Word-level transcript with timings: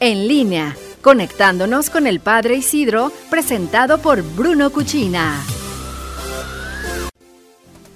en 0.00 0.26
línea, 0.26 0.76
conectándonos 1.02 1.90
con 1.90 2.06
el 2.06 2.20
Padre 2.20 2.56
Isidro, 2.56 3.12
presentado 3.28 3.98
por 3.98 4.22
Bruno 4.22 4.70
Cuchina. 4.70 5.44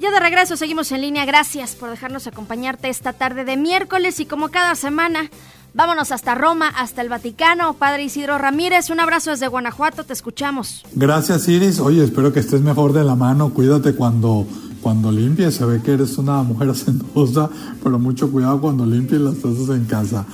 Ya 0.00 0.12
de 0.12 0.20
regreso 0.20 0.56
seguimos 0.56 0.92
en 0.92 1.00
línea. 1.00 1.24
Gracias 1.24 1.74
por 1.74 1.90
dejarnos 1.90 2.28
acompañarte 2.28 2.88
esta 2.88 3.12
tarde 3.12 3.44
de 3.44 3.56
miércoles 3.56 4.20
y 4.20 4.26
como 4.26 4.48
cada 4.48 4.76
semana, 4.76 5.28
vámonos 5.74 6.12
hasta 6.12 6.36
Roma, 6.36 6.68
hasta 6.68 7.02
el 7.02 7.08
Vaticano. 7.08 7.74
Padre 7.74 8.04
Isidro 8.04 8.38
Ramírez, 8.38 8.90
un 8.90 9.00
abrazo 9.00 9.30
desde 9.30 9.48
Guanajuato, 9.48 10.04
te 10.04 10.12
escuchamos. 10.12 10.84
Gracias 10.92 11.48
Iris. 11.48 11.80
Oye, 11.80 12.04
espero 12.04 12.32
que 12.32 12.38
estés 12.38 12.60
mejor 12.60 12.92
de 12.92 13.02
la 13.02 13.16
mano. 13.16 13.52
Cuídate 13.52 13.96
cuando 13.96 14.46
cuando 14.82 15.10
limpies, 15.10 15.54
se 15.54 15.64
ve 15.64 15.80
que 15.82 15.92
eres 15.92 16.18
una 16.18 16.42
mujer 16.42 16.70
hacendosa, 16.70 17.50
pero 17.82 17.98
mucho 17.98 18.30
cuidado 18.30 18.60
cuando 18.60 18.86
limpies 18.86 19.20
las 19.20 19.34
cosas 19.36 19.76
en 19.76 19.84
casa. 19.84 20.24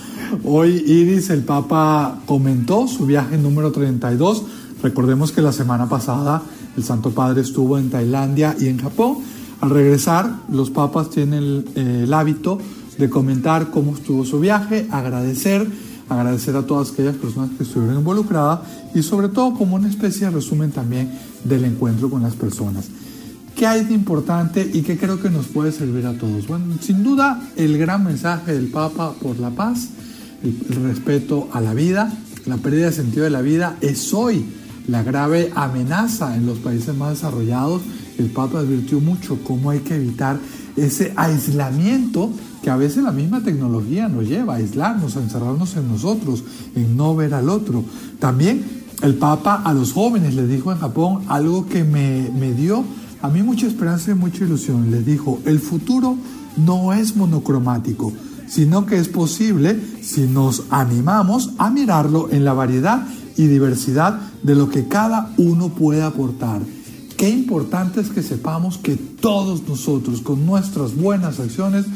Hoy 0.45 0.82
Iris, 0.86 1.30
el 1.30 1.42
Papa, 1.42 2.20
comentó 2.27 2.86
su 2.88 3.06
viaje 3.06 3.38
número 3.38 3.72
32. 3.72 4.42
Recordemos 4.83 5.33
que 5.33 5.42
la 5.42 5.52
semana 5.52 5.88
pasada 5.88 6.42
el 6.77 6.84
Santo 6.84 7.10
Padre 7.10 7.42
estuvo 7.42 7.78
en 7.78 7.91
Tailandia 7.91 8.56
y 8.59 8.69
en 8.69 8.78
Japón. 8.78 9.19
Al 9.60 9.70
regresar, 9.70 10.41
los 10.50 10.70
papas 10.70 11.11
tienen 11.11 11.34
el, 11.34 11.69
el 11.77 12.12
hábito 12.12 12.58
de 12.98 13.08
comentar 13.08 13.70
cómo 13.70 13.95
estuvo 13.95 14.24
su 14.24 14.41
viaje, 14.41 14.86
agradecer, 14.91 15.66
agradecer 16.08 16.56
a 16.56 16.66
todas 16.66 16.92
aquellas 16.92 17.16
personas 17.16 17.50
que 17.56 17.62
estuvieron 17.62 17.98
involucradas 17.98 18.61
y 18.95 19.02
sobre 19.02 19.28
todo 19.28 19.55
como 19.55 19.77
una 19.77 19.88
especie 19.88 20.27
de 20.27 20.33
resumen 20.33 20.70
también 20.70 21.11
del 21.45 21.64
encuentro 21.64 22.11
con 22.11 22.22
las 22.22 22.34
personas. 22.34 22.88
¿Qué 23.56 23.68
hay 23.68 23.84
de 23.84 23.94
importante 23.94 24.68
y 24.72 24.82
qué 24.82 24.98
creo 24.98 25.22
que 25.22 25.30
nos 25.30 25.46
puede 25.46 25.70
servir 25.70 26.06
a 26.06 26.14
todos? 26.14 26.48
Bueno, 26.48 26.74
sin 26.80 27.04
duda 27.04 27.40
el 27.54 27.78
gran 27.78 28.02
mensaje 28.02 28.52
del 28.52 28.66
Papa 28.66 29.12
por 29.12 29.38
la 29.38 29.50
paz, 29.50 29.90
el, 30.42 30.82
respeto 30.82 31.48
a 31.52 31.60
la 31.60 31.72
vida, 31.72 32.12
la 32.46 32.56
pérdida 32.56 32.86
de 32.86 32.92
sentido 32.92 33.22
de 33.22 33.30
la 33.30 33.42
vida 33.42 33.77
es 33.80 34.12
hoy 34.12 34.44
la 34.88 35.05
grave 35.05 35.52
amenaza 35.55 36.36
en 36.36 36.46
los 36.46 36.58
países 36.58 36.96
más 36.96 37.11
desarrollados. 37.11 37.83
El 38.19 38.27
Papa 38.30 38.58
advirtió 38.58 39.00
mucho 39.00 39.38
cómo 39.44 39.70
hay 39.70 39.80
que 39.80 39.94
evitar 39.94 40.36
ese 40.77 41.12
aislamiento 41.14 42.30
que 42.61 42.70
a 42.70 42.77
veces 42.77 43.05
la 43.05 43.12
misma 43.12 43.42
tecnología 43.42 44.08
nos 44.08 44.28
lleva 44.28 44.55
a 44.55 44.56
aislarnos, 44.56 45.16
a 45.16 45.22
encerrarnos 45.22 45.77
en 45.77 45.89
nosotros, 45.89 46.42
en 46.74 46.96
no 46.96 47.14
ver 47.14 47.34
al 47.34 47.48
otro. 47.48 47.84
También 48.18 48.64
el 49.02 49.14
Papa 49.14 49.62
a 49.64 49.72
los 49.72 49.92
jóvenes 49.92 50.34
les 50.34 50.48
dijo 50.48 50.72
en 50.72 50.78
Japón 50.78 51.22
algo 51.28 51.68
que 51.68 51.84
me, 51.84 52.30
me 52.36 52.52
dio 52.52 52.84
a 53.25 53.30
mí 53.30 53.42
mucha 53.42 53.67
esperanza 53.67 54.11
y 54.11 54.14
mucha 54.14 54.44
ilusión. 54.44 54.91
Les 54.91 55.06
dijo, 55.06 55.41
el 55.47 55.58
futuro 55.58 56.19
no 56.58 56.92
es 56.92 57.17
monocromático, 57.17 58.12
sino 58.47 58.84
que 58.84 58.98
es 58.98 59.08
posible 59.08 59.80
si 60.03 60.27
nos 60.27 60.64
animamos 60.69 61.52
a 61.56 61.70
mirarlo 61.70 62.28
en 62.30 62.45
la 62.45 62.52
variedad 62.52 63.06
y 63.39 63.47
diversidad 63.47 64.20
de 64.42 64.55
lo 64.55 64.69
que 64.69 64.89
cada 64.89 65.33
uno 65.39 65.70
puede 65.70 66.02
aportar. 66.02 66.61
Qué 67.17 67.30
importante 67.30 68.02
es 68.02 68.11
que 68.11 68.22
sepamos 68.22 68.77
que 68.77 68.97
todos 68.97 69.67
nosotros 69.67 70.20
con 70.20 70.45
nuestras 70.45 70.95
buenas 70.95 71.41
acciones 71.41 71.86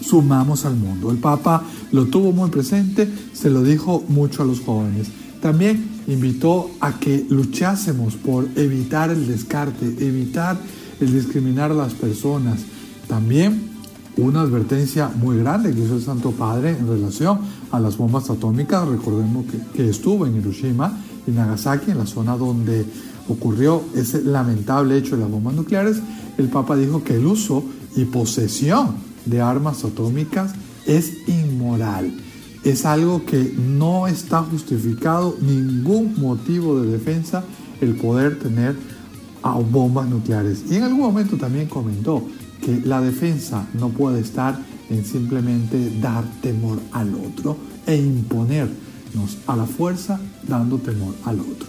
sumamos 0.00 0.64
al 0.64 0.76
mundo. 0.76 1.10
El 1.10 1.18
Papa 1.18 1.62
lo 1.92 2.06
tuvo 2.06 2.32
muy 2.32 2.48
presente, 2.48 3.06
se 3.34 3.50
lo 3.50 3.62
dijo 3.62 4.02
mucho 4.08 4.44
a 4.44 4.46
los 4.46 4.60
jóvenes. 4.60 5.08
También 5.40 6.02
invitó 6.06 6.70
a 6.80 6.98
que 6.98 7.26
luchásemos 7.30 8.14
por 8.14 8.48
evitar 8.56 9.10
el 9.10 9.26
descarte, 9.26 9.86
evitar 10.06 10.58
el 11.00 11.12
discriminar 11.12 11.70
a 11.70 11.74
las 11.74 11.94
personas. 11.94 12.60
También 13.08 13.70
una 14.18 14.42
advertencia 14.42 15.08
muy 15.08 15.38
grande 15.38 15.72
que 15.72 15.80
hizo 15.80 15.96
el 15.96 16.02
Santo 16.02 16.32
Padre 16.32 16.76
en 16.78 16.86
relación 16.86 17.38
a 17.70 17.80
las 17.80 17.96
bombas 17.96 18.28
atómicas. 18.28 18.86
Recordemos 18.86 19.46
que, 19.74 19.88
estuvo 19.88 20.26
en 20.26 20.36
Hiroshima 20.36 20.98
y 21.26 21.30
Nagasaki, 21.30 21.90
en 21.90 21.98
la 21.98 22.06
zona 22.06 22.36
donde 22.36 22.84
ocurrió 23.28 23.82
ese 23.94 24.22
lamentable 24.22 24.98
hecho 24.98 25.16
de 25.16 25.22
las 25.22 25.30
bombas 25.30 25.54
nucleares. 25.54 26.00
El 26.36 26.48
Papa 26.48 26.76
dijo 26.76 27.02
que 27.02 27.14
el 27.14 27.24
uso 27.24 27.64
y 27.96 28.04
posesión 28.04 28.96
de 29.24 29.40
armas 29.40 29.84
atómicas 29.84 30.52
es 30.86 31.28
inmoral 31.28 32.12
es 32.64 32.84
algo 32.84 33.24
que 33.24 33.54
no 33.58 34.06
está 34.06 34.42
justificado 34.42 35.36
ningún 35.40 36.14
motivo 36.20 36.80
de 36.80 36.90
defensa 36.90 37.44
el 37.80 37.94
poder 37.96 38.38
tener 38.38 38.76
bombas 39.70 40.08
nucleares. 40.08 40.64
Y 40.70 40.76
en 40.76 40.84
algún 40.84 41.00
momento 41.00 41.36
también 41.36 41.66
comentó 41.66 42.22
que 42.62 42.80
la 42.84 43.00
defensa 43.00 43.66
no 43.74 43.88
puede 43.88 44.20
estar 44.20 44.58
en 44.90 45.04
simplemente 45.04 45.98
dar 46.00 46.24
temor 46.42 46.78
al 46.92 47.14
otro 47.14 47.56
e 47.86 47.96
imponernos 47.96 49.38
a 49.46 49.56
la 49.56 49.64
fuerza 49.64 50.20
dando 50.46 50.78
temor 50.78 51.14
al 51.24 51.40
otro. 51.40 51.68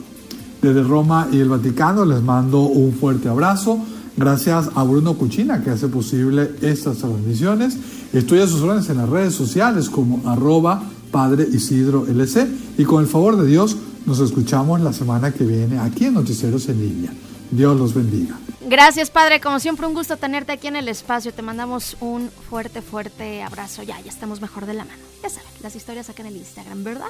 Desde 0.61 0.83
Roma 0.83 1.27
y 1.31 1.39
el 1.39 1.49
Vaticano 1.49 2.05
les 2.05 2.21
mando 2.21 2.61
un 2.61 2.93
fuerte 2.93 3.29
abrazo. 3.29 3.79
Gracias 4.17 4.69
a 4.75 4.83
Bruno 4.83 5.15
Cuchina 5.15 5.63
que 5.63 5.69
hace 5.69 5.87
posible 5.87 6.51
estas 6.61 6.97
transmisiones. 6.97 7.77
Estoy 8.13 8.39
a 8.39 8.47
sus 8.47 8.61
órdenes 8.61 8.89
en 8.89 8.97
las 8.97 9.09
redes 9.09 9.33
sociales 9.33 9.89
como 9.89 10.29
arroba 10.29 10.83
Padre 11.11 11.47
Isidro 11.51 12.05
LC 12.07 12.47
y 12.77 12.83
con 12.83 13.01
el 13.01 13.07
favor 13.07 13.37
de 13.37 13.47
Dios 13.47 13.77
nos 14.05 14.19
escuchamos 14.19 14.81
la 14.81 14.93
semana 14.93 15.31
que 15.31 15.45
viene 15.45 15.79
aquí 15.79 16.05
en 16.05 16.15
Noticieros 16.15 16.67
en 16.69 16.81
línea. 16.81 17.13
Dios 17.51 17.77
los 17.77 17.93
bendiga. 17.93 18.37
Gracias, 18.61 19.09
Padre. 19.09 19.41
Como 19.41 19.59
siempre, 19.59 19.85
un 19.85 19.93
gusto 19.93 20.17
tenerte 20.17 20.53
aquí 20.53 20.67
en 20.67 20.77
el 20.77 20.87
espacio. 20.87 21.33
Te 21.33 21.41
mandamos 21.41 21.97
un 21.99 22.29
fuerte, 22.49 22.81
fuerte 22.81 23.43
abrazo. 23.43 23.83
Ya, 23.83 23.99
ya 23.99 24.09
estamos 24.09 24.39
mejor 24.39 24.65
de 24.65 24.73
la 24.73 24.85
mano. 24.85 24.99
Ya 25.21 25.29
saben, 25.29 25.49
las 25.61 25.75
historias 25.75 26.09
acá 26.09 26.21
en 26.21 26.29
el 26.29 26.37
Instagram, 26.37 26.83
¿verdad? 26.83 27.09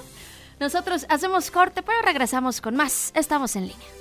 Nosotros 0.59 1.05
hacemos 1.09 1.51
corte, 1.51 1.83
pero 1.83 2.01
regresamos 2.03 2.61
con 2.61 2.75
más. 2.75 3.11
Estamos 3.15 3.55
en 3.55 3.67
línea. 3.67 4.00